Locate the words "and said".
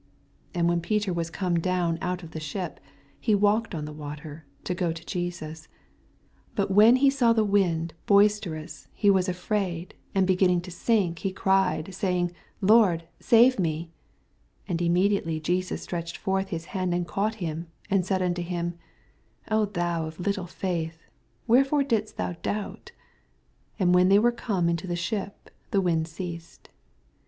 17.91-18.23